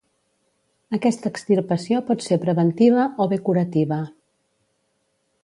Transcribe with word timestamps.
Aquesta 0.97 1.31
extirpació 1.33 2.01
pot 2.07 2.25
ser 2.29 2.39
preventiva 2.47 3.05
o 3.27 3.29
bé 3.35 3.41
curativa. 3.51 4.01